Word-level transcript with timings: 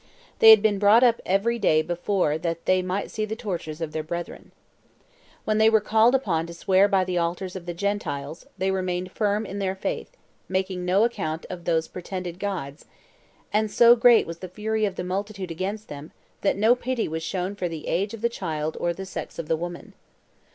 They 0.39 0.49
had 0.49 0.63
been 0.63 0.79
brought 0.79 1.03
up 1.03 1.21
every 1.27 1.59
day 1.59 1.83
before 1.83 2.39
that 2.39 2.65
they 2.65 2.81
might 2.81 3.11
see 3.11 3.23
the 3.23 3.35
tortures 3.35 3.81
of 3.81 3.91
their 3.91 4.01
brethren. 4.01 4.51
When 5.45 5.59
they 5.59 5.69
were 5.69 5.79
called 5.79 6.15
upon 6.15 6.47
to 6.47 6.55
swear 6.55 6.87
by 6.87 7.03
the 7.03 7.19
altars 7.19 7.55
of 7.55 7.67
the 7.67 7.73
Gentiles, 7.75 8.47
they 8.57 8.71
remained 8.71 9.11
firm 9.11 9.45
in 9.45 9.59
their 9.59 9.75
faith, 9.75 10.09
making 10.49 10.85
no 10.85 11.03
account 11.03 11.45
of 11.51 11.65
those 11.65 11.87
pretended 11.87 12.39
gods, 12.39 12.85
and 13.53 13.69
so 13.69 13.95
great 13.95 14.25
was 14.25 14.39
the 14.39 14.49
fury 14.49 14.85
of 14.85 14.95
the 14.95 15.03
multitude 15.03 15.51
against 15.51 15.87
them, 15.87 16.11
that 16.41 16.57
no 16.57 16.73
pity 16.73 17.07
was 17.07 17.21
shown 17.21 17.53
for 17.53 17.69
the 17.69 17.87
age 17.87 18.15
of 18.15 18.21
the 18.21 18.27
child 18.27 18.75
or 18.79 18.93
the 18.93 19.05
sex 19.05 19.37
of 19.37 19.47
the 19.47 19.55
woman. 19.55 19.93